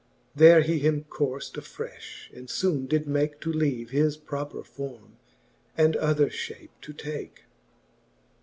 There 0.33 0.61
he 0.61 0.79
him 0.79 1.03
courft: 1.03 1.57
a 1.59 1.61
frefli, 1.61 2.35
and 2.35 2.47
foone 2.49 2.87
did 2.89 3.05
make 3.05 3.39
To 3.41 3.53
leave 3.53 3.91
his 3.91 4.17
proper 4.17 4.63
forme_, 4.63 5.17
and 5.77 5.95
other 5.95 6.25
fliape 6.27 6.69
to 6.81 6.91
take. 6.91 7.43